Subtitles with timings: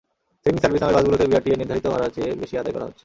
[0.41, 2.99] Sitting service নামের বাসগুলোতে বিআরটিএ-নির্ধারিত ভাড়ার চেয়ে বেশি আদায় করা হচ্ছে।